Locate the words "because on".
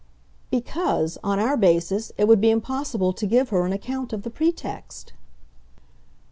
0.49-1.37